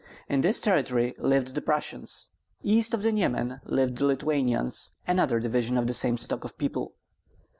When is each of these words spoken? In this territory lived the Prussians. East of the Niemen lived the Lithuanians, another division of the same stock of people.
In 0.27 0.41
this 0.41 0.59
territory 0.59 1.13
lived 1.19 1.53
the 1.53 1.61
Prussians. 1.61 2.31
East 2.63 2.95
of 2.95 3.03
the 3.03 3.11
Niemen 3.11 3.61
lived 3.65 3.97
the 3.99 4.07
Lithuanians, 4.07 4.93
another 5.05 5.39
division 5.39 5.77
of 5.77 5.85
the 5.85 5.93
same 5.93 6.17
stock 6.17 6.43
of 6.43 6.57
people. 6.57 6.95